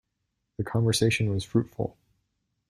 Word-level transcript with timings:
The 0.57 0.63
conversation 0.63 1.29
was 1.29 1.43
fruitful. 1.43 1.95